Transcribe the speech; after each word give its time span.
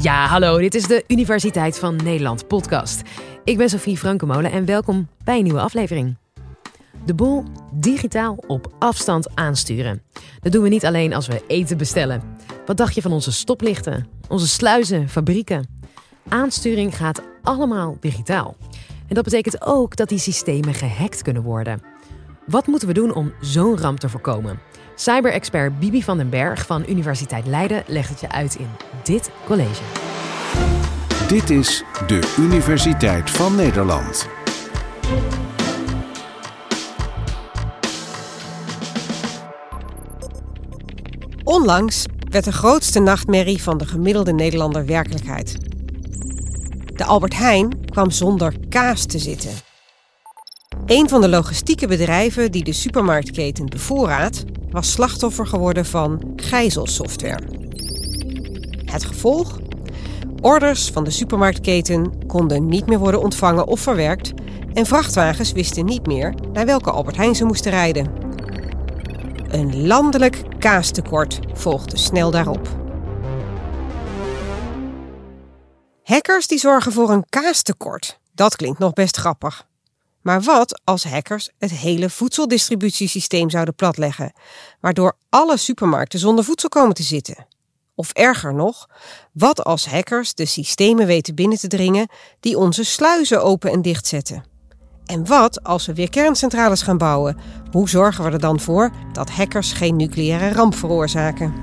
Ja, 0.00 0.26
hallo, 0.26 0.58
dit 0.58 0.74
is 0.74 0.86
de 0.86 1.04
Universiteit 1.06 1.78
van 1.78 1.96
Nederland 1.96 2.46
podcast. 2.46 3.02
Ik 3.44 3.56
ben 3.56 3.68
Sophie 3.68 3.96
Frankemolen 3.96 4.50
en 4.50 4.64
welkom 4.64 5.08
bij 5.24 5.36
een 5.36 5.44
nieuwe 5.44 5.60
aflevering. 5.60 6.16
De 7.04 7.14
boel 7.14 7.44
digitaal 7.72 8.36
op 8.46 8.72
afstand 8.78 9.34
aansturen. 9.34 10.02
Dat 10.40 10.52
doen 10.52 10.62
we 10.62 10.68
niet 10.68 10.84
alleen 10.84 11.14
als 11.14 11.26
we 11.26 11.42
eten 11.46 11.76
bestellen. 11.76 12.22
Wat 12.66 12.76
dacht 12.76 12.94
je 12.94 13.02
van 13.02 13.12
onze 13.12 13.32
stoplichten, 13.32 14.06
onze 14.28 14.48
sluizen, 14.48 15.08
fabrieken? 15.08 15.68
Aansturing 16.28 16.96
gaat 16.96 17.22
allemaal 17.42 17.96
digitaal. 18.00 18.56
En 19.08 19.14
dat 19.14 19.24
betekent 19.24 19.66
ook 19.66 19.96
dat 19.96 20.08
die 20.08 20.18
systemen 20.18 20.74
gehackt 20.74 21.22
kunnen 21.22 21.42
worden. 21.42 21.82
Wat 22.46 22.66
moeten 22.66 22.88
we 22.88 22.94
doen 22.94 23.14
om 23.14 23.32
zo'n 23.40 23.78
ramp 23.78 23.98
te 23.98 24.08
voorkomen? 24.08 24.60
Cyber-expert 24.98 25.78
Bibi 25.78 26.02
van 26.02 26.16
den 26.16 26.30
Berg 26.30 26.66
van 26.66 26.84
Universiteit 26.88 27.46
Leiden 27.46 27.82
legt 27.86 28.08
het 28.08 28.20
je 28.20 28.30
uit 28.30 28.54
in 28.54 28.68
dit 29.02 29.30
college. 29.46 29.82
Dit 31.28 31.50
is 31.50 31.84
de 32.06 32.34
Universiteit 32.38 33.30
van 33.30 33.54
Nederland. 33.54 34.28
Onlangs 41.44 42.06
werd 42.30 42.44
de 42.44 42.52
grootste 42.52 43.00
nachtmerrie 43.00 43.62
van 43.62 43.78
de 43.78 43.86
gemiddelde 43.86 44.32
Nederlander 44.32 44.86
werkelijkheid. 44.86 45.56
De 46.94 47.04
Albert 47.04 47.36
Heijn 47.36 47.84
kwam 47.90 48.10
zonder 48.10 48.54
kaas 48.68 49.06
te 49.06 49.18
zitten. 49.18 49.65
Een 50.86 51.08
van 51.08 51.20
de 51.20 51.28
logistieke 51.28 51.86
bedrijven 51.86 52.52
die 52.52 52.64
de 52.64 52.72
supermarktketen 52.72 53.66
bevoorraadt, 53.66 54.44
was 54.70 54.90
slachtoffer 54.92 55.46
geworden 55.46 55.86
van 55.86 56.32
gijzelsoftware. 56.36 57.42
Het 58.84 59.04
gevolg? 59.04 59.58
Orders 60.40 60.90
van 60.90 61.04
de 61.04 61.10
supermarktketen 61.10 62.26
konden 62.26 62.68
niet 62.68 62.86
meer 62.86 62.98
worden 62.98 63.20
ontvangen 63.20 63.66
of 63.66 63.80
verwerkt 63.80 64.32
en 64.72 64.86
vrachtwagens 64.86 65.52
wisten 65.52 65.84
niet 65.84 66.06
meer 66.06 66.34
naar 66.52 66.66
welke 66.66 66.90
Albert 66.90 67.16
Heijn 67.16 67.34
ze 67.34 67.44
moesten 67.44 67.70
rijden. 67.70 68.12
Een 69.48 69.86
landelijk 69.86 70.42
kaastekort 70.58 71.38
volgde 71.52 71.96
snel 71.96 72.30
daarop. 72.30 72.68
Hackers 76.02 76.46
die 76.46 76.58
zorgen 76.58 76.92
voor 76.92 77.10
een 77.10 77.24
kaastekort. 77.28 78.18
Dat 78.34 78.56
klinkt 78.56 78.78
nog 78.78 78.92
best 78.92 79.16
grappig. 79.16 79.66
Maar 80.26 80.42
wat 80.42 80.80
als 80.84 81.04
hackers 81.04 81.50
het 81.58 81.70
hele 81.70 82.10
voedseldistributiesysteem 82.10 83.50
zouden 83.50 83.74
platleggen, 83.74 84.32
waardoor 84.80 85.16
alle 85.28 85.56
supermarkten 85.56 86.18
zonder 86.18 86.44
voedsel 86.44 86.68
komen 86.68 86.94
te 86.94 87.02
zitten? 87.02 87.46
Of 87.94 88.12
erger 88.12 88.54
nog, 88.54 88.86
wat 89.32 89.64
als 89.64 89.86
hackers 89.86 90.34
de 90.34 90.44
systemen 90.44 91.06
weten 91.06 91.34
binnen 91.34 91.58
te 91.58 91.68
dringen 91.68 92.08
die 92.40 92.58
onze 92.58 92.84
sluizen 92.84 93.42
open 93.42 93.70
en 93.70 93.82
dicht 93.82 94.06
zetten? 94.06 94.44
En 95.04 95.26
wat 95.26 95.62
als 95.62 95.86
we 95.86 95.94
weer 95.94 96.10
kerncentrales 96.10 96.82
gaan 96.82 96.98
bouwen? 96.98 97.36
Hoe 97.70 97.88
zorgen 97.88 98.24
we 98.24 98.30
er 98.30 98.40
dan 98.40 98.60
voor 98.60 98.90
dat 99.12 99.30
hackers 99.30 99.72
geen 99.72 99.96
nucleaire 99.96 100.54
ramp 100.54 100.74
veroorzaken? 100.74 101.54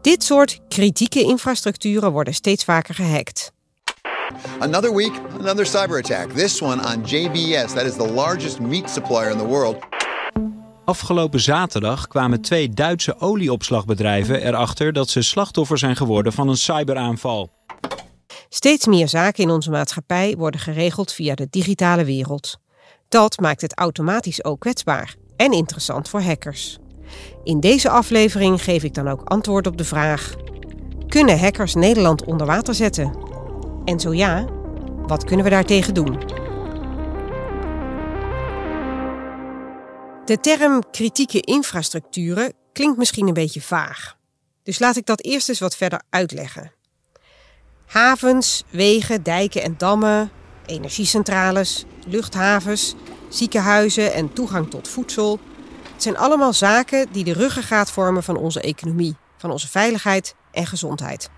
Dit 0.00 0.24
soort 0.24 0.60
kritieke 0.68 1.20
infrastructuren 1.20 2.12
worden 2.12 2.34
steeds 2.34 2.64
vaker 2.64 2.94
gehackt. 2.94 3.53
Another 4.58 4.94
week, 4.94 5.12
another 5.40 5.66
cyber 5.66 5.98
attack. 5.98 6.30
This 6.32 6.62
one 6.62 6.84
on 6.84 7.04
JBS, 7.04 7.72
that 7.72 7.84
is 7.84 7.94
the 7.94 8.12
largest 8.12 8.60
meat 8.60 8.90
supplier 8.90 9.30
in 9.30 9.38
the 9.38 9.46
world. 9.46 9.76
Afgelopen 10.84 11.40
zaterdag 11.40 12.08
kwamen 12.08 12.40
twee 12.40 12.68
Duitse 12.68 13.20
olieopslagbedrijven 13.20 14.42
erachter 14.42 14.92
dat 14.92 15.10
ze 15.10 15.22
slachtoffer 15.22 15.78
zijn 15.78 15.96
geworden 15.96 16.32
van 16.32 16.48
een 16.48 16.56
cyberaanval. 16.56 17.50
Steeds 18.48 18.86
meer 18.86 19.08
zaken 19.08 19.42
in 19.42 19.50
onze 19.50 19.70
maatschappij 19.70 20.34
worden 20.38 20.60
geregeld 20.60 21.12
via 21.12 21.34
de 21.34 21.46
digitale 21.50 22.04
wereld. 22.04 22.58
Dat 23.08 23.38
maakt 23.40 23.60
het 23.60 23.78
automatisch 23.78 24.44
ook 24.44 24.60
kwetsbaar 24.60 25.14
en 25.36 25.52
interessant 25.52 26.08
voor 26.08 26.22
hackers. 26.22 26.78
In 27.44 27.60
deze 27.60 27.88
aflevering 27.88 28.62
geef 28.62 28.82
ik 28.82 28.94
dan 28.94 29.08
ook 29.08 29.22
antwoord 29.24 29.66
op 29.66 29.76
de 29.76 29.84
vraag: 29.84 30.34
kunnen 31.08 31.38
hackers 31.38 31.74
Nederland 31.74 32.24
onder 32.24 32.46
water 32.46 32.74
zetten? 32.74 33.33
En 33.84 34.00
zo 34.00 34.12
ja, 34.12 34.44
wat 35.06 35.24
kunnen 35.24 35.44
we 35.44 35.50
daartegen 35.50 35.94
doen? 35.94 36.18
De 40.24 40.38
term 40.40 40.82
kritieke 40.90 41.40
infrastructuren 41.40 42.52
klinkt 42.72 42.98
misschien 42.98 43.26
een 43.26 43.34
beetje 43.34 43.60
vaag. 43.60 44.16
Dus 44.62 44.78
laat 44.78 44.96
ik 44.96 45.06
dat 45.06 45.22
eerst 45.22 45.48
eens 45.48 45.58
wat 45.58 45.76
verder 45.76 46.02
uitleggen. 46.10 46.72
Havens, 47.86 48.64
wegen, 48.70 49.22
dijken 49.22 49.62
en 49.62 49.74
dammen, 49.78 50.30
energiecentrales, 50.66 51.84
luchthavens, 52.06 52.94
ziekenhuizen 53.28 54.12
en 54.12 54.32
toegang 54.32 54.70
tot 54.70 54.88
voedsel. 54.88 55.38
Het 55.92 56.02
zijn 56.02 56.16
allemaal 56.16 56.52
zaken 56.52 57.12
die 57.12 57.24
de 57.24 57.32
ruggengraat 57.32 57.90
vormen 57.90 58.22
van 58.22 58.36
onze 58.36 58.60
economie, 58.60 59.16
van 59.36 59.50
onze 59.50 59.68
veiligheid 59.68 60.34
en 60.50 60.66
gezondheid. 60.66 61.30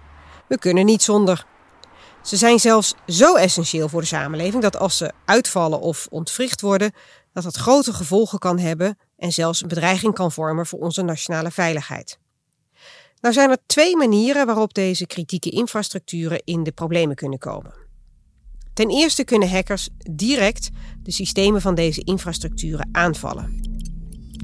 We 0.48 0.58
kunnen 0.58 0.84
niet 0.84 1.02
zonder. 1.02 1.46
Ze 2.26 2.36
zijn 2.36 2.58
zelfs 2.58 2.94
zo 3.06 3.34
essentieel 3.34 3.88
voor 3.88 4.00
de 4.00 4.06
samenleving 4.06 4.62
dat 4.62 4.76
als 4.76 4.96
ze 4.96 5.12
uitvallen 5.24 5.80
of 5.80 6.06
ontwricht 6.10 6.60
worden, 6.60 6.92
dat 7.32 7.42
dat 7.42 7.56
grote 7.56 7.92
gevolgen 7.92 8.38
kan 8.38 8.58
hebben 8.58 8.98
en 9.16 9.32
zelfs 9.32 9.62
een 9.62 9.68
bedreiging 9.68 10.14
kan 10.14 10.32
vormen 10.32 10.66
voor 10.66 10.78
onze 10.78 11.02
nationale 11.02 11.50
veiligheid. 11.50 12.18
Nou 13.20 13.34
zijn 13.34 13.50
er 13.50 13.58
twee 13.66 13.96
manieren 13.96 14.46
waarop 14.46 14.74
deze 14.74 15.06
kritieke 15.06 15.50
infrastructuren 15.50 16.42
in 16.44 16.62
de 16.62 16.72
problemen 16.72 17.16
kunnen 17.16 17.38
komen. 17.38 17.74
Ten 18.74 18.90
eerste 18.90 19.24
kunnen 19.24 19.50
hackers 19.50 19.88
direct 20.10 20.70
de 21.02 21.12
systemen 21.12 21.60
van 21.60 21.74
deze 21.74 22.00
infrastructuren 22.04 22.88
aanvallen. 22.92 23.60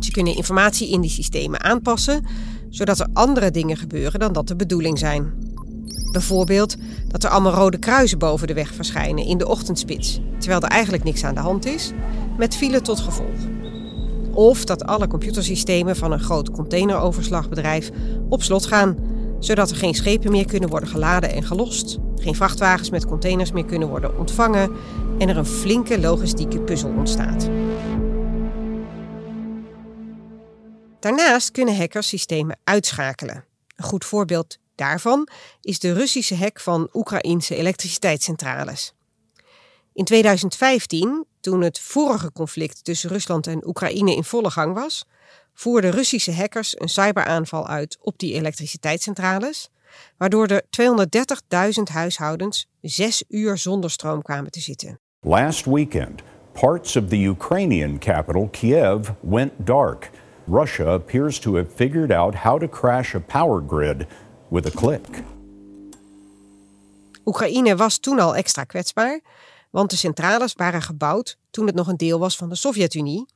Ze 0.01 0.11
kunnen 0.11 0.37
informatie 0.37 0.91
in 0.91 1.01
die 1.01 1.11
systemen 1.11 1.63
aanpassen, 1.63 2.27
zodat 2.71 3.01
er 3.01 3.09
andere 3.13 3.51
dingen 3.51 3.77
gebeuren 3.77 4.21
dan 4.21 4.33
dat 4.33 4.49
de 4.49 4.57
bedoeling 4.57 4.99
zijn. 4.99 5.52
Bijvoorbeeld 6.13 6.77
dat 7.09 7.25
er 7.25 7.31
allemaal 7.31 7.53
rode 7.55 7.79
kruisen 7.79 8.19
boven 8.19 8.47
de 8.47 8.55
weg 8.55 8.75
verschijnen 8.75 9.25
in 9.25 9.39
de 9.39 9.49
ochtendspits, 9.49 10.21
terwijl 10.39 10.61
er 10.61 10.69
eigenlijk 10.69 11.05
niks 11.05 11.25
aan 11.25 11.35
de 11.35 11.41
hand 11.41 11.67
is, 11.67 11.93
met 12.39 12.57
file 12.57 12.81
tot 12.81 13.01
gevolg. 13.01 13.41
Of 14.33 14.65
dat 14.65 14.85
alle 14.85 15.07
computersystemen 15.07 15.97
van 15.97 16.13
een 16.13 16.21
groot 16.21 16.51
containeroverslagbedrijf 16.51 17.91
op 18.29 18.43
slot 18.43 18.67
gaan, 18.67 18.97
zodat 19.39 19.71
er 19.71 19.77
geen 19.77 19.95
schepen 19.95 20.31
meer 20.31 20.47
kunnen 20.47 20.69
worden 20.69 20.89
geladen 20.89 21.33
en 21.33 21.43
gelost, 21.43 21.99
geen 22.17 22.35
vrachtwagens 22.35 22.91
met 22.91 23.07
containers 23.07 23.53
meer 23.53 23.65
kunnen 23.65 23.89
worden 23.89 24.19
ontvangen 24.19 24.71
en 25.19 25.29
er 25.29 25.37
een 25.37 25.47
flinke 25.47 26.01
logistieke 26.01 26.61
puzzel 26.61 26.93
ontstaat. 26.97 27.49
Daarnaast 31.01 31.51
kunnen 31.51 31.77
hackers 31.77 32.09
systemen 32.09 32.59
uitschakelen. 32.65 33.45
Een 33.77 33.85
goed 33.85 34.05
voorbeeld 34.05 34.59
daarvan 34.75 35.29
is 35.61 35.79
de 35.79 35.93
Russische 35.93 36.37
hack 36.37 36.61
van 36.61 36.89
Oekraïnse 36.93 37.57
elektriciteitscentrales. 37.57 38.95
In 39.93 40.05
2015, 40.05 41.25
toen 41.41 41.61
het 41.61 41.81
vorige 41.81 42.33
conflict 42.33 42.85
tussen 42.85 43.11
Rusland 43.11 43.47
en 43.47 43.67
Oekraïne 43.69 44.15
in 44.15 44.25
volle 44.25 44.51
gang 44.51 44.75
was, 44.75 45.05
voerden 45.55 45.91
Russische 45.91 46.33
hackers 46.33 46.81
een 46.81 46.89
cyberaanval 46.89 47.67
uit 47.67 47.99
op 48.01 48.19
die 48.19 48.35
elektriciteitscentrales, 48.35 49.71
waardoor 50.17 50.47
er 50.47 50.63
230.000 51.79 51.83
huishoudens 51.93 52.69
zes 52.81 53.25
uur 53.29 53.59
zonder 53.59 53.91
stroom 53.91 54.23
kwamen 54.23 54.51
te 54.51 54.61
zitten. 54.61 55.01
Last 55.21 55.65
weekend, 55.65 56.23
parts 56.53 56.97
of 56.97 57.09
the 57.09 57.19
Ukrainian 57.19 57.99
capital, 57.99 58.49
Kiev, 58.49 59.09
went 59.21 59.53
dark. 59.67 60.11
Russia 60.47 60.93
appears 60.93 61.39
to 61.39 61.55
have 61.55 61.71
figured 61.75 62.13
out 62.13 62.35
how 62.35 62.59
to 62.59 62.69
crash 62.69 63.15
a 63.15 63.21
power 63.21 63.63
grid 63.67 64.07
with 64.53 64.67
a 64.67 64.71
click. 64.71 65.23
Oekraïne 67.25 67.77
was 67.77 67.99
toen 67.99 68.19
al 68.19 68.37
extra 68.37 68.65
kwetsbaar, 68.65 69.21
want 69.71 69.91
de 69.91 69.97
centrales 69.97 70.55
waren 70.55 70.83
gebouwd 70.83 71.39
toen 71.51 71.67
het 71.67 71.75
nog 71.75 71.89
een 71.89 71.97
deel 71.97 72.19
was 72.19 72.37
van 72.37 72.49
de 72.49 72.55
Sovjet-Unie, 72.55 73.27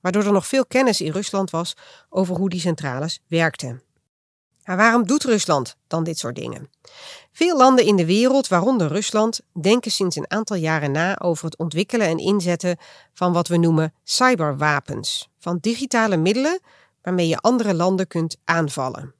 waardoor 0.00 0.24
er 0.24 0.32
nog 0.32 0.46
veel 0.46 0.66
kennis 0.66 1.00
in 1.00 1.12
Rusland 1.12 1.50
was 1.50 1.76
over 2.08 2.36
hoe 2.36 2.48
die 2.48 2.60
centrales 2.60 3.20
werkten. 3.26 3.82
Maar 4.64 4.76
waarom 4.76 5.06
doet 5.06 5.24
Rusland 5.24 5.76
dan 5.86 6.04
dit 6.04 6.18
soort 6.18 6.34
dingen? 6.34 6.70
Veel 7.32 7.56
landen 7.56 7.84
in 7.84 7.96
de 7.96 8.06
wereld, 8.06 8.48
waaronder 8.48 8.88
Rusland, 8.88 9.40
denken 9.60 9.90
sinds 9.90 10.16
een 10.16 10.30
aantal 10.30 10.56
jaren 10.56 10.92
na 10.92 11.18
over 11.18 11.44
het 11.44 11.56
ontwikkelen 11.56 12.06
en 12.06 12.18
inzetten 12.18 12.78
van 13.12 13.32
wat 13.32 13.48
we 13.48 13.56
noemen 13.56 13.94
cyberwapens, 14.04 15.28
van 15.38 15.58
digitale 15.60 16.16
middelen 16.16 16.60
waarmee 17.02 17.28
je 17.28 17.38
andere 17.38 17.74
landen 17.74 18.06
kunt 18.06 18.36
aanvallen. 18.44 19.14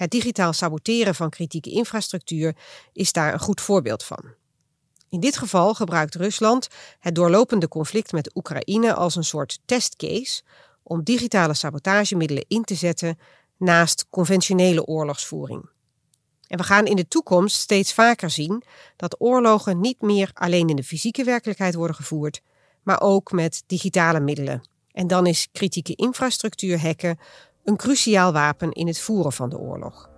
Het 0.00 0.10
digitaal 0.10 0.52
saboteren 0.52 1.14
van 1.14 1.30
kritieke 1.30 1.70
infrastructuur 1.70 2.56
is 2.92 3.12
daar 3.12 3.32
een 3.32 3.40
goed 3.40 3.60
voorbeeld 3.60 4.04
van. 4.04 4.24
In 5.08 5.20
dit 5.20 5.36
geval 5.36 5.74
gebruikt 5.74 6.14
Rusland 6.14 6.68
het 6.98 7.14
doorlopende 7.14 7.68
conflict 7.68 8.12
met 8.12 8.36
Oekraïne 8.36 8.94
als 8.94 9.16
een 9.16 9.24
soort 9.24 9.60
testcase 9.64 10.42
om 10.82 11.02
digitale 11.02 11.54
sabotagemiddelen 11.54 12.44
in 12.48 12.64
te 12.64 12.74
zetten 12.74 13.18
naast 13.56 14.06
conventionele 14.10 14.84
oorlogsvoering. 14.84 15.68
En 16.46 16.58
we 16.58 16.64
gaan 16.64 16.86
in 16.86 16.96
de 16.96 17.08
toekomst 17.08 17.56
steeds 17.56 17.94
vaker 17.94 18.30
zien 18.30 18.62
dat 18.96 19.20
oorlogen 19.20 19.80
niet 19.80 20.00
meer 20.00 20.30
alleen 20.34 20.68
in 20.68 20.76
de 20.76 20.84
fysieke 20.84 21.24
werkelijkheid 21.24 21.74
worden 21.74 21.96
gevoerd, 21.96 22.40
maar 22.82 23.00
ook 23.00 23.32
met 23.32 23.62
digitale 23.66 24.20
middelen. 24.20 24.62
En 24.92 25.06
dan 25.06 25.26
is 25.26 25.48
kritieke 25.52 25.94
infrastructuur 25.94 26.80
hacken 26.80 27.18
een 27.64 27.76
cruciaal 27.76 28.32
wapen 28.32 28.72
in 28.72 28.86
het 28.86 29.00
voeren 29.00 29.32
van 29.32 29.48
de 29.48 29.58
oorlog. 29.58 30.08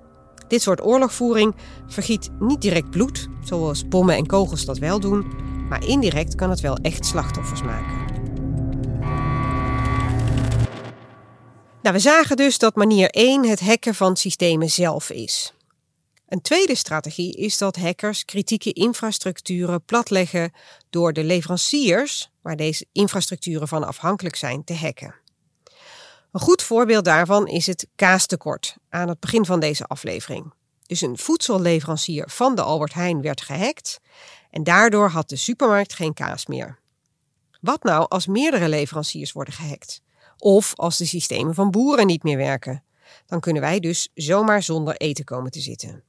Dit 0.49 0.63
soort 0.63 0.83
oorlogvoering 0.83 1.55
vergiet 1.87 2.31
niet 2.39 2.61
direct 2.61 2.91
bloed, 2.91 3.29
zoals 3.45 3.89
bommen 3.89 4.17
en 4.17 4.27
kogels 4.27 4.65
dat 4.65 4.79
wel 4.79 5.01
doen, 5.01 5.27
maar 5.69 5.87
indirect 5.87 6.35
kan 6.35 6.51
het 6.51 6.61
wel 6.61 6.77
echt 6.77 7.07
slachtoffers 7.07 7.63
maken. 7.63 8.01
Nou, 11.83 11.95
we 11.95 12.01
zagen 12.01 12.37
dus 12.37 12.59
dat 12.59 12.75
manier 12.75 13.11
1 13.11 13.49
het 13.49 13.61
hacken 13.61 13.95
van 13.95 14.17
systemen 14.17 14.71
zelf 14.71 15.11
is. 15.11 15.55
Een 16.29 16.41
tweede 16.41 16.75
strategie 16.75 17.37
is 17.37 17.59
dat 17.59 17.77
hackers 17.77 18.25
kritieke 18.25 18.73
infrastructuren 18.73 19.85
platleggen 19.85 20.53
door 20.91 21.13
de 21.13 21.25
leveranciers, 21.25 22.31
waar 22.43 22.57
deze 22.57 22.87
infrastructuren 22.93 23.69
van 23.69 23.85
afhankelijk 23.85 24.37
zijn, 24.37 24.65
te 24.65 24.75
hacken. 24.75 25.22
Een 26.33 26.41
goed 26.41 26.63
voorbeeld 26.63 27.05
daarvan 27.05 27.49
is 27.49 27.67
het 27.67 27.89
kaastekort 27.97 28.77
aan 28.89 29.09
het 29.09 29.21
begin 29.21 29.45
van 29.45 29.61
deze 29.61 29.85
aflevering. 29.85 30.53
Dus 30.87 31.01
een 31.01 31.19
voedselleverancier 31.19 32.25
van 32.29 32.55
de 32.55 32.63
Albert 32.63 32.95
Heijn 32.95 33.23
werd 33.23 33.41
gehackt 33.41 34.01
en 34.51 34.65
daardoor 34.65 35.09
had 35.09 35.29
de 35.29 35.37
supermarkt 35.37 35.95
geen 35.95 36.15
kaas 36.15 36.47
meer. 36.47 36.79
Wat 37.61 37.83
nou 37.83 38.07
als 38.09 38.27
meerdere 38.27 38.69
leveranciers 38.69 39.33
worden 39.33 39.55
gehackt? 39.55 40.03
Of 40.39 40.73
als 40.77 40.97
de 40.97 41.07
systemen 41.07 41.55
van 41.55 41.71
boeren 41.71 42.07
niet 42.07 42.23
meer 42.23 42.37
werken? 42.37 42.85
Dan 43.27 43.41
kunnen 43.41 43.63
wij 43.63 43.81
dus 43.81 44.09
zomaar 44.15 44.63
zonder 44.63 44.97
eten 44.97 45.25
komen 45.25 45.51
te 45.51 45.61
zitten. 45.61 46.05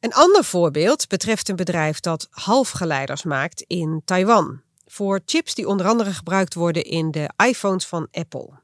Een 0.00 0.14
ander 0.14 0.44
voorbeeld 0.44 1.08
betreft 1.08 1.48
een 1.48 1.56
bedrijf 1.56 2.00
dat 2.00 2.26
halfgeleiders 2.30 3.22
maakt 3.22 3.60
in 3.60 4.02
Taiwan. 4.04 4.60
Voor 4.86 5.20
chips 5.24 5.54
die 5.54 5.68
onder 5.68 5.86
andere 5.86 6.12
gebruikt 6.12 6.54
worden 6.54 6.84
in 6.84 7.10
de 7.10 7.30
iPhones 7.36 7.86
van 7.86 8.08
Apple. 8.10 8.62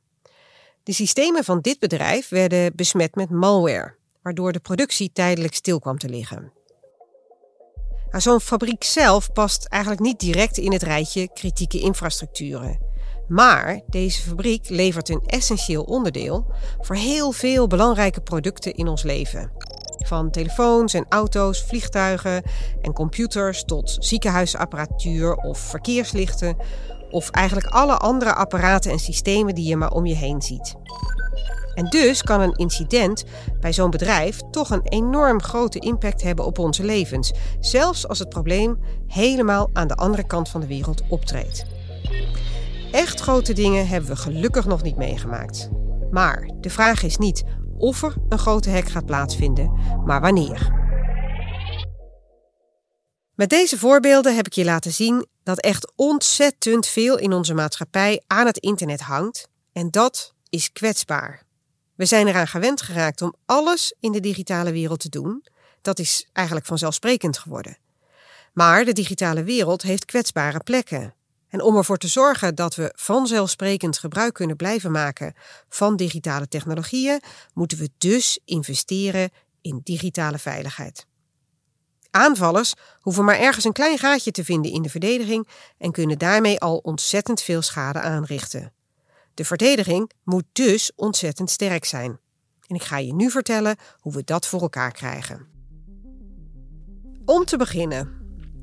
De 0.91 0.97
systemen 0.97 1.45
van 1.45 1.61
dit 1.61 1.79
bedrijf 1.79 2.29
werden 2.29 2.73
besmet 2.77 3.15
met 3.15 3.31
malware, 3.31 3.95
waardoor 4.23 4.53
de 4.53 4.61
productie 4.61 5.11
tijdelijk 5.13 5.55
stil 5.55 5.79
kwam 5.79 5.99
te 5.99 6.09
liggen. 6.09 6.53
Nou, 8.11 8.23
Zo'n 8.23 8.41
fabriek 8.41 8.85
zelf 8.85 9.33
past 9.33 9.65
eigenlijk 9.65 10.03
niet 10.03 10.21
direct 10.21 10.57
in 10.57 10.73
het 10.73 10.83
rijtje 10.83 11.33
kritieke 11.33 11.81
infrastructuren. 11.81 12.79
Maar 13.29 13.81
deze 13.87 14.23
fabriek 14.23 14.69
levert 14.69 15.09
een 15.09 15.23
essentieel 15.27 15.83
onderdeel 15.83 16.47
voor 16.81 16.97
heel 16.97 17.33
veel 17.33 17.67
belangrijke 17.67 18.21
producten 18.21 18.75
in 18.75 18.89
ons 18.89 19.03
leven. 19.03 19.53
Van 19.99 20.31
telefoons 20.31 20.95
en 20.95 21.07
auto's, 21.09 21.63
vliegtuigen 21.63 22.43
en 22.81 22.93
computers 22.93 23.65
tot 23.65 23.97
ziekenhuisapparatuur 23.99 25.35
of 25.35 25.59
verkeerslichten. 25.59 26.57
Of 27.11 27.31
eigenlijk 27.31 27.67
alle 27.67 27.97
andere 27.97 28.35
apparaten 28.35 28.91
en 28.91 28.99
systemen 28.99 29.55
die 29.55 29.69
je 29.69 29.77
maar 29.77 29.91
om 29.91 30.07
je 30.07 30.15
heen 30.15 30.43
ziet. 30.43 30.75
En 31.75 31.85
dus 31.85 32.23
kan 32.23 32.41
een 32.41 32.57
incident 32.57 33.25
bij 33.61 33.73
zo'n 33.73 33.91
bedrijf 33.91 34.41
toch 34.51 34.71
een 34.71 34.83
enorm 34.85 35.43
grote 35.43 35.79
impact 35.79 36.23
hebben 36.23 36.45
op 36.45 36.59
onze 36.59 36.85
levens, 36.85 37.33
zelfs 37.61 38.09
als 38.09 38.19
het 38.19 38.29
probleem 38.29 38.79
helemaal 39.07 39.71
aan 39.73 39.89
de 39.89 39.95
andere 39.95 40.27
kant 40.27 40.49
van 40.49 40.61
de 40.61 40.67
wereld 40.67 41.03
optreedt. 41.09 41.65
Echt 42.91 43.21
grote 43.21 43.53
dingen 43.53 43.89
hebben 43.89 44.11
we 44.11 44.17
gelukkig 44.17 44.67
nog 44.67 44.83
niet 44.83 44.97
meegemaakt. 44.97 45.71
Maar 46.11 46.51
de 46.61 46.71
vraag 46.71 47.03
is 47.03 47.17
niet 47.17 47.45
of 47.79 48.03
er 48.03 48.15
een 48.29 48.39
grote 48.39 48.71
hack 48.71 48.89
gaat 48.89 49.07
plaatsvinden, 49.07 49.73
maar 50.05 50.21
wanneer. 50.21 50.80
Met 53.41 53.49
deze 53.49 53.79
voorbeelden 53.79 54.37
heb 54.37 54.47
ik 54.47 54.53
je 54.53 54.65
laten 54.65 54.93
zien 54.93 55.27
dat 55.43 55.61
echt 55.61 55.93
ontzettend 55.97 56.87
veel 56.87 57.19
in 57.19 57.33
onze 57.33 57.55
maatschappij 57.55 58.23
aan 58.27 58.47
het 58.47 58.59
internet 58.59 59.01
hangt 59.01 59.49
en 59.73 59.91
dat 59.91 60.35
is 60.49 60.73
kwetsbaar. 60.73 61.43
We 61.95 62.05
zijn 62.05 62.29
eraan 62.29 62.47
gewend 62.47 62.83
geraakt 62.83 63.23
om 63.23 63.35
alles 63.47 63.95
in 64.01 64.13
de 64.13 64.21
digitale 64.21 64.73
wereld 64.73 65.01
te 65.01 65.09
doen. 65.09 65.45
Dat 65.83 65.99
is 65.99 66.29
eigenlijk 66.33 66.67
vanzelfsprekend 66.67 67.39
geworden. 67.39 67.79
Maar 68.53 68.85
de 68.85 68.93
digitale 68.93 69.43
wereld 69.43 69.83
heeft 69.83 70.05
kwetsbare 70.05 70.59
plekken. 70.59 71.15
En 71.49 71.63
om 71.63 71.77
ervoor 71.77 71.99
te 71.99 72.09
zorgen 72.09 72.55
dat 72.55 72.75
we 72.75 72.93
vanzelfsprekend 72.97 73.99
gebruik 73.99 74.35
kunnen 74.35 74.57
blijven 74.57 74.91
maken 74.91 75.35
van 75.69 75.97
digitale 75.97 76.49
technologieën, 76.49 77.23
moeten 77.55 77.79
we 77.79 77.91
dus 77.99 78.39
investeren 78.45 79.31
in 79.61 79.81
digitale 79.85 80.39
veiligheid. 80.39 81.09
Aanvallers 82.11 82.75
hoeven 83.01 83.25
maar 83.25 83.39
ergens 83.39 83.65
een 83.65 83.73
klein 83.73 83.99
gaatje 83.99 84.31
te 84.31 84.45
vinden 84.45 84.73
in 84.73 84.83
de 84.83 84.89
verdediging 84.89 85.49
en 85.79 85.93
kunnen 85.93 86.19
daarmee 86.19 86.61
al 86.61 86.77
ontzettend 86.77 87.43
veel 87.43 87.63
schade 87.63 88.01
aanrichten. 88.01 88.73
De 89.35 89.45
verdediging 89.45 90.11
moet 90.25 90.45
dus 90.53 90.93
ontzettend 90.97 91.51
sterk 91.51 91.85
zijn. 91.85 92.19
En 92.67 92.77
ik 92.77 92.83
ga 92.83 92.99
je 92.99 93.15
nu 93.15 93.31
vertellen 93.31 93.77
hoe 94.01 94.13
we 94.13 94.25
dat 94.25 94.47
voor 94.47 94.61
elkaar 94.61 94.93
krijgen. 94.93 95.47
Om 97.25 97.45
te 97.45 97.57
beginnen. 97.57 98.19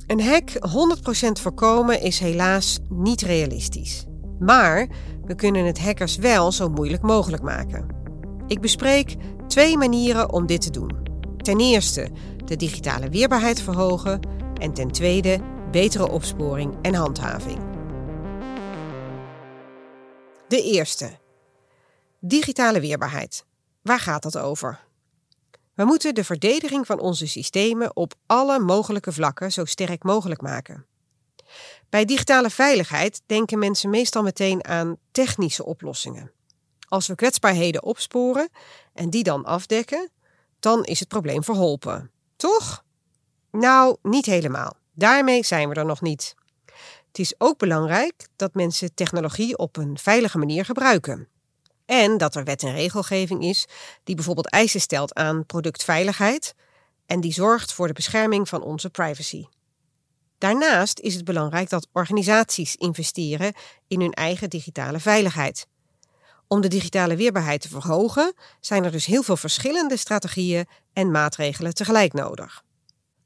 Een 0.07 0.21
hack 0.21 0.49
100% 0.49 1.41
voorkomen 1.41 2.01
is 2.01 2.19
helaas 2.19 2.79
niet 2.89 3.21
realistisch. 3.21 4.05
Maar 4.39 4.87
we 5.25 5.35
kunnen 5.35 5.65
het 5.65 5.79
hackers 5.79 6.15
wel 6.15 6.51
zo 6.51 6.69
moeilijk 6.69 7.01
mogelijk 7.01 7.43
maken. 7.43 7.87
Ik 8.47 8.61
bespreek 8.61 9.15
twee 9.47 9.77
manieren 9.77 10.31
om 10.31 10.45
dit 10.45 10.61
te 10.61 10.69
doen. 10.69 11.06
Ten 11.47 11.59
eerste 11.59 12.09
de 12.45 12.55
digitale 12.55 13.09
weerbaarheid 13.09 13.61
verhogen 13.61 14.19
en 14.53 14.73
ten 14.73 14.91
tweede 14.91 15.41
betere 15.71 16.09
opsporing 16.09 16.77
en 16.81 16.93
handhaving. 16.93 17.59
De 20.47 20.61
eerste. 20.61 21.19
Digitale 22.19 22.79
weerbaarheid. 22.79 23.45
Waar 23.81 23.99
gaat 23.99 24.23
dat 24.23 24.37
over? 24.37 24.79
We 25.73 25.85
moeten 25.85 26.15
de 26.15 26.23
verdediging 26.23 26.85
van 26.85 26.99
onze 26.99 27.27
systemen 27.27 27.95
op 27.95 28.13
alle 28.25 28.59
mogelijke 28.59 29.11
vlakken 29.11 29.51
zo 29.51 29.65
sterk 29.65 30.03
mogelijk 30.03 30.41
maken. 30.41 30.85
Bij 31.89 32.05
digitale 32.05 32.49
veiligheid 32.49 33.21
denken 33.25 33.59
mensen 33.59 33.89
meestal 33.89 34.23
meteen 34.23 34.65
aan 34.65 34.97
technische 35.11 35.65
oplossingen. 35.65 36.31
Als 36.87 37.07
we 37.07 37.15
kwetsbaarheden 37.15 37.83
opsporen 37.83 38.49
en 38.93 39.09
die 39.09 39.23
dan 39.23 39.45
afdekken, 39.45 40.11
dan 40.67 40.83
is 40.83 40.99
het 40.99 41.07
probleem 41.07 41.43
verholpen. 41.43 42.11
Toch? 42.35 42.83
Nou, 43.51 43.97
niet 44.01 44.25
helemaal. 44.25 44.77
Daarmee 44.93 45.45
zijn 45.45 45.69
we 45.69 45.75
er 45.75 45.85
nog 45.85 46.01
niet. 46.01 46.35
Het 47.07 47.19
is 47.19 47.33
ook 47.37 47.57
belangrijk 47.57 48.27
dat 48.35 48.53
mensen 48.53 48.93
technologie 48.93 49.57
op 49.57 49.77
een 49.77 49.97
veilige 49.97 50.37
manier 50.37 50.65
gebruiken. 50.65 51.27
En 51.85 52.17
dat 52.17 52.35
er 52.35 52.43
wet 52.43 52.63
en 52.63 52.73
regelgeving 52.73 53.43
is 53.43 53.65
die 54.03 54.15
bijvoorbeeld 54.15 54.49
eisen 54.49 54.81
stelt 54.81 55.13
aan 55.13 55.45
productveiligheid 55.45 56.55
en 57.05 57.21
die 57.21 57.33
zorgt 57.33 57.73
voor 57.73 57.87
de 57.87 57.93
bescherming 57.93 58.49
van 58.49 58.61
onze 58.61 58.89
privacy. 58.89 59.45
Daarnaast 60.37 60.99
is 60.99 61.13
het 61.13 61.25
belangrijk 61.25 61.69
dat 61.69 61.87
organisaties 61.91 62.75
investeren 62.75 63.53
in 63.87 64.01
hun 64.01 64.13
eigen 64.13 64.49
digitale 64.49 64.99
veiligheid. 64.99 65.67
Om 66.47 66.61
de 66.61 66.67
digitale 66.67 67.15
weerbaarheid 67.15 67.61
te 67.61 67.69
verhogen 67.69 68.33
zijn 68.59 68.83
er 68.83 68.91
dus 68.91 69.05
heel 69.05 69.23
veel 69.23 69.37
verschillende 69.37 69.97
strategieën 69.97 70.65
en 70.93 71.11
maatregelen 71.11 71.73
tegelijk 71.73 72.13
nodig. 72.13 72.63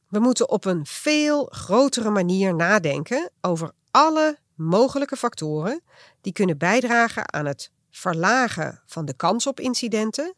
We 0.10 0.20
moeten 0.20 0.50
op 0.50 0.66
een 0.66 0.86
veel 0.86 1.46
grotere 1.46 2.10
manier 2.10 2.56
nadenken 2.56 3.32
over 3.42 3.72
alle 3.92 4.38
mogelijke 4.56 5.16
factoren 5.16 5.82
die 6.22 6.34
kunnen 6.34 6.58
bijdragen 6.58 7.34
aan 7.34 7.46
het 7.46 7.72
verlagen 7.90 8.82
van 8.86 9.06
de 9.06 9.14
kans 9.14 9.48
op 9.48 9.60
incidenten 9.60 10.36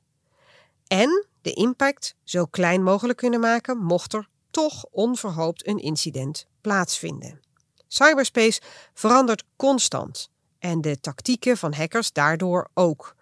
en 0.88 1.28
de 1.42 1.54
impact 1.54 2.16
zo 2.24 2.46
klein 2.46 2.84
mogelijk 2.84 3.18
kunnen 3.18 3.40
maken 3.40 3.78
mocht 3.78 4.14
er 4.14 4.28
toch 4.52 4.86
onverhoopt 4.92 5.68
een 5.68 5.78
incident 5.78 6.48
plaatsvinden. 6.62 7.40
Cyberspace 7.88 8.62
verandert 8.94 9.44
constant 9.56 10.32
en 10.64 10.82
de 10.82 11.00
tactieken 11.00 11.58
van 11.58 11.74
hackers 11.74 12.12
daardoor 12.12 12.70
ook. 12.74 13.16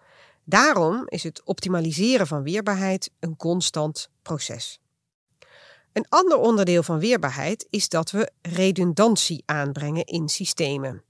Daarom 0.43 1.03
is 1.05 1.23
het 1.23 1.41
optimaliseren 1.43 2.27
van 2.27 2.43
weerbaarheid 2.43 3.11
een 3.19 3.35
constant 3.35 4.09
proces. 4.21 4.79
Een 5.93 6.05
ander 6.09 6.37
onderdeel 6.37 6.83
van 6.83 6.99
weerbaarheid 6.99 7.67
is 7.69 7.89
dat 7.89 8.11
we 8.11 8.31
redundantie 8.41 9.43
aanbrengen 9.45 10.05
in 10.05 10.29
systemen. 10.29 11.03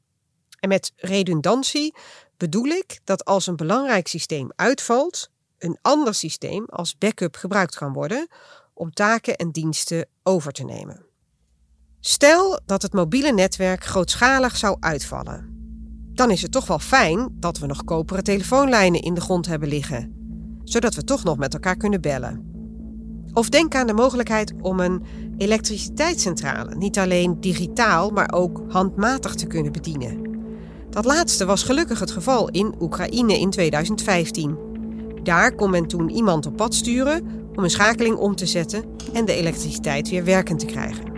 En 0.59 0.69
met 0.69 0.93
redundantie 0.95 1.95
bedoel 2.38 2.65
ik 2.65 3.00
dat 3.03 3.25
als 3.25 3.47
een 3.47 3.55
belangrijk 3.55 4.07
systeem 4.07 4.51
uitvalt, 4.55 5.31
een 5.57 5.77
ander 5.81 6.13
systeem 6.13 6.65
als 6.65 6.97
backup 6.97 7.35
gebruikt 7.35 7.75
kan 7.75 7.93
worden 7.93 8.27
om 8.73 8.91
taken 8.91 9.35
en 9.35 9.51
diensten 9.51 10.07
over 10.23 10.51
te 10.51 10.63
nemen. 10.63 11.05
Stel 12.00 12.59
dat 12.65 12.81
het 12.81 12.93
mobiele 12.93 13.31
netwerk 13.31 13.83
grootschalig 13.83 14.57
zou 14.57 14.77
uitvallen. 14.79 15.50
Dan 16.13 16.31
is 16.31 16.41
het 16.41 16.51
toch 16.51 16.67
wel 16.67 16.79
fijn 16.79 17.29
dat 17.39 17.59
we 17.59 17.65
nog 17.65 17.83
koperen 17.83 18.23
telefoonlijnen 18.23 19.01
in 19.01 19.13
de 19.13 19.21
grond 19.21 19.45
hebben 19.45 19.69
liggen, 19.69 20.13
zodat 20.63 20.95
we 20.95 21.03
toch 21.03 21.23
nog 21.23 21.37
met 21.37 21.53
elkaar 21.53 21.77
kunnen 21.77 22.01
bellen. 22.01 22.49
Of 23.33 23.49
denk 23.49 23.75
aan 23.75 23.87
de 23.87 23.93
mogelijkheid 23.93 24.53
om 24.61 24.79
een 24.79 25.03
elektriciteitscentrale 25.37 26.75
niet 26.75 26.99
alleen 26.99 27.41
digitaal, 27.41 28.09
maar 28.09 28.31
ook 28.33 28.61
handmatig 28.67 29.35
te 29.35 29.47
kunnen 29.47 29.71
bedienen. 29.71 30.29
Dat 30.89 31.05
laatste 31.05 31.45
was 31.45 31.63
gelukkig 31.63 31.99
het 31.99 32.11
geval 32.11 32.49
in 32.49 32.75
Oekraïne 32.79 33.39
in 33.39 33.49
2015. 33.49 34.57
Daar 35.23 35.55
kon 35.55 35.69
men 35.69 35.87
toen 35.87 36.09
iemand 36.09 36.45
op 36.45 36.55
pad 36.55 36.75
sturen 36.75 37.23
om 37.55 37.63
een 37.63 37.69
schakeling 37.69 38.15
om 38.15 38.35
te 38.35 38.45
zetten 38.45 38.83
en 39.13 39.25
de 39.25 39.33
elektriciteit 39.33 40.09
weer 40.09 40.23
werkend 40.23 40.59
te 40.59 40.65
krijgen. 40.65 41.10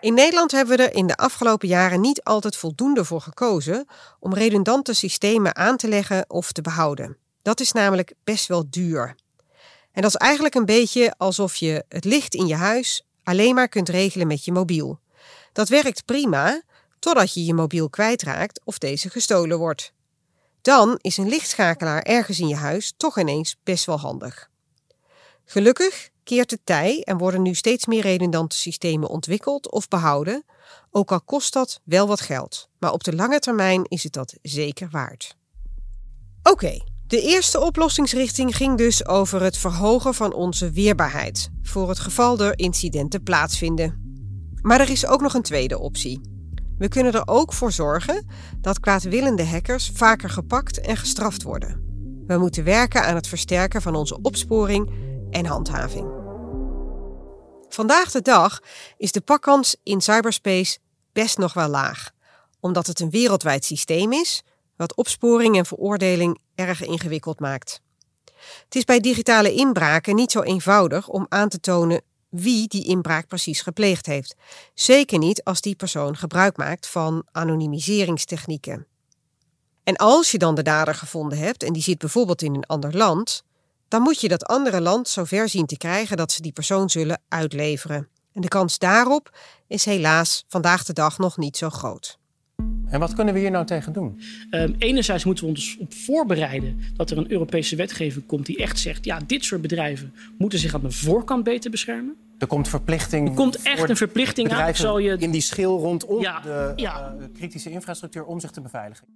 In 0.00 0.14
Nederland 0.14 0.50
hebben 0.50 0.76
we 0.76 0.82
er 0.82 0.94
in 0.94 1.06
de 1.06 1.16
afgelopen 1.16 1.68
jaren 1.68 2.00
niet 2.00 2.22
altijd 2.22 2.56
voldoende 2.56 3.04
voor 3.04 3.20
gekozen 3.20 3.86
om 4.20 4.34
redundante 4.34 4.94
systemen 4.94 5.56
aan 5.56 5.76
te 5.76 5.88
leggen 5.88 6.24
of 6.30 6.52
te 6.52 6.62
behouden. 6.62 7.16
Dat 7.42 7.60
is 7.60 7.72
namelijk 7.72 8.12
best 8.24 8.46
wel 8.46 8.70
duur. 8.70 9.14
En 9.92 10.02
dat 10.02 10.10
is 10.10 10.16
eigenlijk 10.16 10.54
een 10.54 10.64
beetje 10.64 11.14
alsof 11.16 11.56
je 11.56 11.84
het 11.88 12.04
licht 12.04 12.34
in 12.34 12.46
je 12.46 12.54
huis 12.54 13.06
alleen 13.24 13.54
maar 13.54 13.68
kunt 13.68 13.88
regelen 13.88 14.26
met 14.26 14.44
je 14.44 14.52
mobiel. 14.52 15.00
Dat 15.52 15.68
werkt 15.68 16.04
prima, 16.04 16.62
totdat 16.98 17.34
je 17.34 17.44
je 17.44 17.54
mobiel 17.54 17.90
kwijtraakt 17.90 18.60
of 18.64 18.78
deze 18.78 19.10
gestolen 19.10 19.58
wordt. 19.58 19.92
Dan 20.62 20.98
is 21.00 21.16
een 21.16 21.28
lichtschakelaar 21.28 22.02
ergens 22.02 22.40
in 22.40 22.48
je 22.48 22.56
huis 22.56 22.92
toch 22.96 23.18
ineens 23.18 23.56
best 23.62 23.84
wel 23.84 23.98
handig. 23.98 24.50
Gelukkig 25.44 26.10
keert 26.30 26.50
de 26.50 26.58
tij 26.64 27.02
en 27.02 27.18
worden 27.18 27.42
nu 27.42 27.54
steeds 27.54 27.86
meer 27.86 28.02
redundante 28.02 28.56
systemen 28.56 29.08
ontwikkeld 29.08 29.70
of 29.70 29.88
behouden, 29.88 30.44
ook 30.90 31.12
al 31.12 31.20
kost 31.20 31.52
dat 31.52 31.80
wel 31.84 32.06
wat 32.06 32.20
geld. 32.20 32.68
Maar 32.78 32.92
op 32.92 33.04
de 33.04 33.14
lange 33.14 33.38
termijn 33.38 33.84
is 33.84 34.02
het 34.02 34.12
dat 34.12 34.34
zeker 34.42 34.88
waard. 34.90 35.36
Oké, 36.42 36.80
de 37.06 37.20
eerste 37.20 37.60
oplossingsrichting 37.60 38.56
ging 38.56 38.78
dus 38.78 39.06
over 39.06 39.42
het 39.42 39.56
verhogen 39.56 40.14
van 40.14 40.32
onze 40.32 40.70
weerbaarheid 40.70 41.50
voor 41.62 41.88
het 41.88 41.98
geval 41.98 42.38
er 42.38 42.58
incidenten 42.58 43.22
plaatsvinden. 43.22 44.02
Maar 44.62 44.80
er 44.80 44.90
is 44.90 45.06
ook 45.06 45.20
nog 45.20 45.34
een 45.34 45.42
tweede 45.42 45.78
optie. 45.78 46.20
We 46.78 46.88
kunnen 46.88 47.12
er 47.12 47.28
ook 47.28 47.52
voor 47.52 47.72
zorgen 47.72 48.26
dat 48.60 48.80
kwaadwillende 48.80 49.44
hackers 49.44 49.90
vaker 49.94 50.30
gepakt 50.30 50.80
en 50.80 50.96
gestraft 50.96 51.42
worden. 51.42 51.88
We 52.26 52.38
moeten 52.38 52.64
werken 52.64 53.04
aan 53.04 53.14
het 53.14 53.28
versterken 53.28 53.82
van 53.82 53.94
onze 53.94 54.18
opsporing 54.22 54.90
en 55.30 55.46
handhaving. 55.46 56.19
Vandaag 57.74 58.10
de 58.10 58.22
dag 58.22 58.60
is 58.96 59.12
de 59.12 59.20
pakkans 59.20 59.76
in 59.82 60.00
cyberspace 60.00 60.78
best 61.12 61.38
nog 61.38 61.52
wel 61.52 61.68
laag, 61.68 62.10
omdat 62.60 62.86
het 62.86 63.00
een 63.00 63.10
wereldwijd 63.10 63.64
systeem 63.64 64.12
is 64.12 64.42
wat 64.76 64.94
opsporing 64.94 65.56
en 65.56 65.66
veroordeling 65.66 66.40
erg 66.54 66.82
ingewikkeld 66.82 67.40
maakt. 67.40 67.80
Het 68.64 68.74
is 68.74 68.84
bij 68.84 69.00
digitale 69.00 69.52
inbraken 69.52 70.14
niet 70.14 70.30
zo 70.30 70.42
eenvoudig 70.42 71.08
om 71.08 71.26
aan 71.28 71.48
te 71.48 71.60
tonen 71.60 72.02
wie 72.28 72.68
die 72.68 72.84
inbraak 72.84 73.26
precies 73.26 73.60
gepleegd 73.60 74.06
heeft. 74.06 74.34
Zeker 74.74 75.18
niet 75.18 75.44
als 75.44 75.60
die 75.60 75.74
persoon 75.74 76.16
gebruik 76.16 76.56
maakt 76.56 76.86
van 76.86 77.26
anonimiseringstechnieken. 77.32 78.86
En 79.84 79.96
als 79.96 80.30
je 80.30 80.38
dan 80.38 80.54
de 80.54 80.62
dader 80.62 80.94
gevonden 80.94 81.38
hebt 81.38 81.62
en 81.62 81.72
die 81.72 81.82
zit 81.82 81.98
bijvoorbeeld 81.98 82.42
in 82.42 82.54
een 82.54 82.66
ander 82.66 82.96
land, 82.96 83.44
dan 83.90 84.02
moet 84.02 84.20
je 84.20 84.28
dat 84.28 84.44
andere 84.44 84.80
land 84.80 85.08
zover 85.08 85.48
zien 85.48 85.66
te 85.66 85.76
krijgen 85.76 86.16
dat 86.16 86.32
ze 86.32 86.42
die 86.42 86.52
persoon 86.52 86.90
zullen 86.90 87.20
uitleveren. 87.28 88.08
En 88.32 88.40
de 88.40 88.48
kans 88.48 88.78
daarop 88.78 89.38
is 89.66 89.84
helaas 89.84 90.44
vandaag 90.48 90.84
de 90.84 90.92
dag 90.92 91.18
nog 91.18 91.36
niet 91.36 91.56
zo 91.56 91.70
groot. 91.70 92.18
En 92.86 93.00
wat 93.00 93.14
kunnen 93.14 93.34
we 93.34 93.40
hier 93.40 93.50
nou 93.50 93.66
tegen 93.66 93.92
doen? 93.92 94.20
Um, 94.50 94.74
enerzijds 94.78 95.24
moeten 95.24 95.44
we 95.44 95.50
ons 95.50 95.76
op 95.78 95.94
voorbereiden 95.94 96.80
dat 96.96 97.10
er 97.10 97.18
een 97.18 97.30
Europese 97.30 97.76
wetgeving 97.76 98.26
komt 98.26 98.46
die 98.46 98.56
echt 98.56 98.78
zegt: 98.78 99.04
ja, 99.04 99.20
dit 99.26 99.44
soort 99.44 99.60
bedrijven 99.60 100.14
moeten 100.38 100.58
zich 100.58 100.74
aan 100.74 100.80
de 100.80 100.90
voorkant 100.90 101.44
beter 101.44 101.70
beschermen. 101.70 102.16
Er 102.38 102.46
komt 102.46 102.68
verplichting. 102.68 103.28
Er 103.28 103.34
komt 103.34 103.62
echt 103.62 103.88
een 103.88 103.96
verplichting 103.96 104.52
aan. 104.52 104.74
Zal 104.74 104.98
je... 104.98 105.16
In 105.18 105.30
die 105.30 105.40
schil 105.40 105.78
rondom 105.78 106.22
de 106.22 106.72
ja. 106.76 107.14
Uh, 107.18 107.24
kritische 107.34 107.70
infrastructuur 107.70 108.24
om 108.24 108.40
zich 108.40 108.50
te 108.50 108.60
beveiligen. 108.60 109.06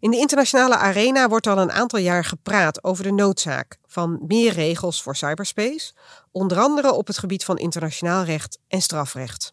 In 0.00 0.10
de 0.10 0.16
internationale 0.16 0.76
arena 0.76 1.28
wordt 1.28 1.46
al 1.46 1.58
een 1.58 1.72
aantal 1.72 1.98
jaar 1.98 2.24
gepraat 2.24 2.84
over 2.84 3.04
de 3.04 3.12
noodzaak 3.12 3.78
van 3.86 4.20
meer 4.26 4.52
regels 4.52 5.02
voor 5.02 5.16
cyberspace, 5.16 5.92
onder 6.30 6.58
andere 6.58 6.92
op 6.92 7.06
het 7.06 7.18
gebied 7.18 7.44
van 7.44 7.58
internationaal 7.58 8.24
recht 8.24 8.58
en 8.68 8.82
strafrecht. 8.82 9.52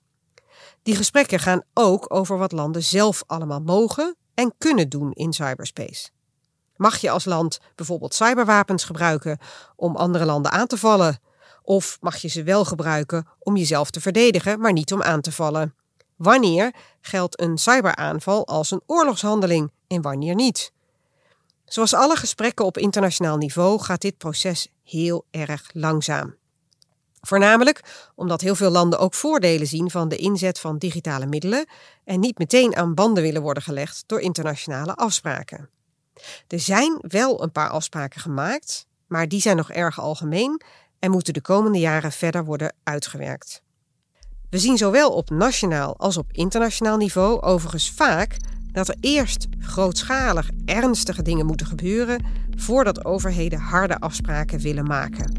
Die 0.83 0.95
gesprekken 0.95 1.39
gaan 1.39 1.63
ook 1.73 2.13
over 2.13 2.37
wat 2.37 2.51
landen 2.51 2.83
zelf 2.83 3.23
allemaal 3.25 3.61
mogen 3.61 4.15
en 4.33 4.53
kunnen 4.57 4.89
doen 4.89 5.11
in 5.11 5.33
cyberspace. 5.33 6.09
Mag 6.75 6.97
je 6.97 7.09
als 7.09 7.25
land 7.25 7.59
bijvoorbeeld 7.75 8.13
cyberwapens 8.13 8.83
gebruiken 8.83 9.39
om 9.75 9.95
andere 9.95 10.25
landen 10.25 10.51
aan 10.51 10.67
te 10.67 10.77
vallen? 10.77 11.19
Of 11.61 11.97
mag 12.01 12.17
je 12.17 12.27
ze 12.27 12.43
wel 12.43 12.65
gebruiken 12.65 13.27
om 13.39 13.57
jezelf 13.57 13.89
te 13.89 14.01
verdedigen, 14.01 14.59
maar 14.59 14.73
niet 14.73 14.93
om 14.93 15.01
aan 15.01 15.21
te 15.21 15.31
vallen? 15.31 15.75
Wanneer 16.15 16.73
geldt 17.01 17.41
een 17.41 17.57
cyberaanval 17.57 18.47
als 18.47 18.71
een 18.71 18.81
oorlogshandeling 18.85 19.71
en 19.87 20.01
wanneer 20.01 20.35
niet? 20.35 20.71
Zoals 21.65 21.93
alle 21.93 22.15
gesprekken 22.15 22.65
op 22.65 22.77
internationaal 22.77 23.37
niveau 23.37 23.79
gaat 23.79 24.01
dit 24.01 24.17
proces 24.17 24.67
heel 24.83 25.25
erg 25.31 25.69
langzaam. 25.73 26.35
Voornamelijk 27.21 28.09
omdat 28.15 28.41
heel 28.41 28.55
veel 28.55 28.69
landen 28.69 28.99
ook 28.99 29.13
voordelen 29.13 29.67
zien 29.67 29.91
van 29.91 30.09
de 30.09 30.15
inzet 30.15 30.59
van 30.59 30.77
digitale 30.77 31.25
middelen 31.25 31.65
en 32.03 32.19
niet 32.19 32.37
meteen 32.37 32.75
aan 32.75 32.93
banden 32.93 33.23
willen 33.23 33.41
worden 33.41 33.63
gelegd 33.63 34.03
door 34.05 34.19
internationale 34.19 34.95
afspraken. 34.95 35.69
Er 36.47 36.59
zijn 36.59 36.97
wel 37.01 37.43
een 37.43 37.51
paar 37.51 37.69
afspraken 37.69 38.21
gemaakt, 38.21 38.87
maar 39.07 39.27
die 39.27 39.41
zijn 39.41 39.57
nog 39.57 39.71
erg 39.71 39.99
algemeen 39.99 40.61
en 40.99 41.11
moeten 41.11 41.33
de 41.33 41.41
komende 41.41 41.79
jaren 41.79 42.11
verder 42.11 42.45
worden 42.45 42.75
uitgewerkt. 42.83 43.61
We 44.49 44.57
zien 44.57 44.77
zowel 44.77 45.11
op 45.11 45.29
nationaal 45.29 45.97
als 45.97 46.17
op 46.17 46.31
internationaal 46.31 46.97
niveau 46.97 47.41
overigens 47.41 47.91
vaak 47.91 48.37
dat 48.77 48.87
er 48.87 48.95
eerst 48.99 49.47
grootschalig 49.59 50.49
ernstige 50.65 51.21
dingen 51.21 51.45
moeten 51.45 51.67
gebeuren 51.67 52.25
voordat 52.55 53.05
overheden 53.05 53.59
harde 53.59 53.99
afspraken 53.99 54.59
willen 54.59 54.85
maken. 54.85 55.33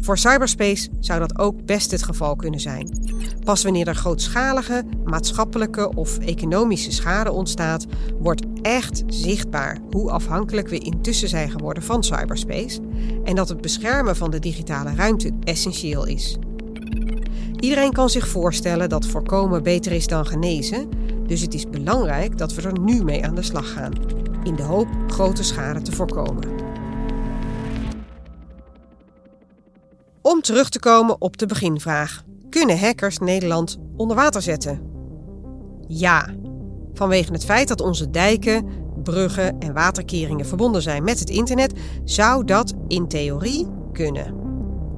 Voor 0.00 0.18
cyberspace 0.18 0.88
zou 1.00 1.18
dat 1.18 1.38
ook 1.38 1.64
best 1.66 1.90
het 1.90 2.02
geval 2.02 2.36
kunnen 2.36 2.60
zijn. 2.60 3.12
Pas 3.44 3.62
wanneer 3.62 3.88
er 3.88 3.94
grootschalige 3.94 4.84
maatschappelijke 5.04 5.94
of 5.94 6.18
economische 6.18 6.92
schade 6.92 7.32
ontstaat, 7.32 7.86
wordt 8.18 8.46
echt 8.62 9.02
zichtbaar 9.06 9.78
hoe 9.90 10.10
afhankelijk 10.10 10.68
we 10.68 10.78
intussen 10.78 11.28
zijn 11.28 11.50
geworden 11.50 11.82
van 11.82 12.04
cyberspace 12.04 12.80
en 13.24 13.34
dat 13.34 13.48
het 13.48 13.60
beschermen 13.60 14.16
van 14.16 14.30
de 14.30 14.38
digitale 14.38 14.94
ruimte 14.94 15.32
essentieel 15.44 16.06
is. 16.06 16.36
Iedereen 17.60 17.92
kan 17.92 18.08
zich 18.10 18.28
voorstellen 18.28 18.88
dat 18.88 19.06
voorkomen 19.06 19.62
beter 19.62 19.92
is 19.92 20.06
dan 20.06 20.26
genezen, 20.26 20.88
dus 21.30 21.40
het 21.40 21.54
is 21.54 21.70
belangrijk 21.70 22.38
dat 22.38 22.54
we 22.54 22.62
er 22.62 22.80
nu 22.80 23.04
mee 23.04 23.24
aan 23.24 23.34
de 23.34 23.42
slag 23.42 23.72
gaan, 23.72 23.92
in 24.42 24.56
de 24.56 24.62
hoop 24.62 24.88
grote 25.06 25.42
schade 25.42 25.82
te 25.82 25.92
voorkomen. 25.92 26.48
Om 30.22 30.40
terug 30.40 30.68
te 30.68 30.78
komen 30.78 31.20
op 31.20 31.36
de 31.36 31.46
beginvraag: 31.46 32.22
kunnen 32.48 32.78
hackers 32.78 33.18
Nederland 33.18 33.78
onder 33.96 34.16
water 34.16 34.42
zetten? 34.42 34.80
Ja, 35.88 36.34
vanwege 36.94 37.32
het 37.32 37.44
feit 37.44 37.68
dat 37.68 37.80
onze 37.80 38.10
dijken, 38.10 38.66
bruggen 39.02 39.58
en 39.58 39.72
waterkeringen 39.72 40.46
verbonden 40.46 40.82
zijn 40.82 41.04
met 41.04 41.18
het 41.18 41.30
internet, 41.30 41.78
zou 42.04 42.44
dat 42.44 42.74
in 42.88 43.08
theorie 43.08 43.66
kunnen. 43.92 44.39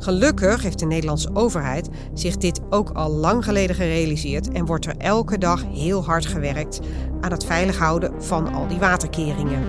Gelukkig 0.03 0.63
heeft 0.63 0.79
de 0.79 0.87
Nederlandse 0.87 1.35
overheid 1.35 1.89
zich 2.15 2.37
dit 2.37 2.61
ook 2.71 2.91
al 2.91 3.11
lang 3.11 3.45
geleden 3.45 3.77
gerealiseerd 3.77 4.51
en 4.51 4.67
wordt 4.67 4.87
er 4.87 4.97
elke 4.97 5.39
dag 5.39 5.65
heel 5.65 6.05
hard 6.05 6.27
gewerkt 6.27 6.81
aan 7.21 7.31
het 7.31 7.45
veilig 7.45 7.79
houden 7.79 8.23
van 8.23 8.55
al 8.55 8.69
die 8.69 8.79
waterkeringen. 8.79 9.65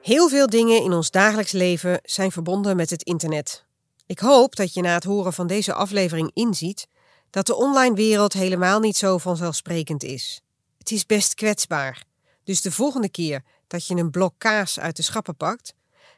Heel 0.00 0.28
veel 0.28 0.46
dingen 0.46 0.82
in 0.82 0.92
ons 0.92 1.10
dagelijks 1.10 1.52
leven 1.52 2.00
zijn 2.02 2.32
verbonden 2.32 2.76
met 2.76 2.90
het 2.90 3.02
internet. 3.02 3.64
Ik 4.06 4.18
hoop 4.18 4.56
dat 4.56 4.74
je 4.74 4.80
na 4.80 4.94
het 4.94 5.04
horen 5.04 5.32
van 5.32 5.46
deze 5.46 5.72
aflevering 5.72 6.30
inziet 6.34 6.86
dat 7.30 7.46
de 7.46 7.56
online 7.56 7.94
wereld 7.94 8.32
helemaal 8.32 8.80
niet 8.80 8.96
zo 8.96 9.18
vanzelfsprekend 9.18 10.02
is. 10.02 10.42
Het 10.78 10.90
is 10.90 11.06
best 11.06 11.34
kwetsbaar. 11.34 12.04
Dus 12.44 12.60
de 12.60 12.72
volgende 12.72 13.08
keer 13.08 13.42
dat 13.66 13.86
je 13.86 13.96
een 13.96 14.10
blok 14.10 14.34
kaas 14.38 14.80
uit 14.80 14.96
de 14.96 15.02
schappen 15.02 15.36
pakt, 15.36 15.74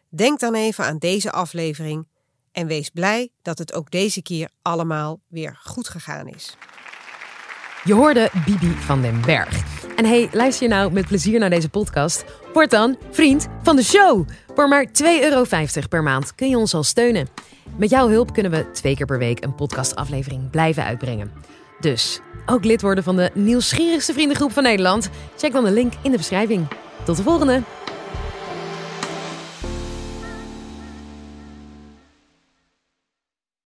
denk 0.08 0.40
dan 0.40 0.54
even 0.54 0.84
aan 0.84 0.98
deze 0.98 1.32
aflevering 1.32 2.08
en 2.52 2.66
wees 2.66 2.88
blij 2.88 3.30
dat 3.42 3.58
het 3.58 3.74
ook 3.74 3.90
deze 3.90 4.22
keer 4.22 4.48
allemaal 4.62 5.20
weer 5.28 5.58
goed 5.62 5.88
gegaan 5.88 6.28
is. 6.28 6.56
Je 7.84 7.94
hoorde 7.94 8.30
Bibi 8.44 8.70
van 8.70 9.02
den 9.02 9.20
Berg. 9.20 9.62
En 9.96 10.04
hey, 10.04 10.28
luister 10.32 10.68
je 10.68 10.74
nou 10.74 10.92
met 10.92 11.06
plezier 11.06 11.38
naar 11.38 11.50
deze 11.50 11.68
podcast? 11.68 12.24
Word 12.52 12.70
dan 12.70 12.96
vriend 13.10 13.48
van 13.62 13.76
de 13.76 13.82
show. 13.82 14.28
Voor 14.54 14.68
maar 14.68 14.86
2,50 14.86 14.92
euro 15.02 15.44
per 15.88 16.02
maand 16.02 16.34
kun 16.34 16.48
je 16.48 16.56
ons 16.56 16.74
al 16.74 16.82
steunen. 16.82 17.28
Met 17.76 17.90
jouw 17.90 18.08
hulp 18.08 18.32
kunnen 18.32 18.52
we 18.52 18.70
twee 18.70 18.96
keer 18.96 19.06
per 19.06 19.18
week 19.18 19.44
een 19.44 19.54
podcastaflevering 19.54 20.50
blijven 20.50 20.84
uitbrengen. 20.84 21.32
Dus 21.80 22.20
ook 22.46 22.64
lid 22.64 22.82
worden 22.82 23.04
van 23.04 23.16
de 23.16 23.30
nieuwsgierigste 23.34 24.12
vriendengroep 24.12 24.52
van 24.52 24.62
Nederland? 24.62 25.10
Check 25.36 25.52
dan 25.52 25.64
de 25.64 25.70
link 25.70 25.92
in 26.02 26.10
de 26.10 26.16
beschrijving. 26.16 26.66
Tot 27.04 27.16
de 27.16 27.22
volgende! 27.22 27.62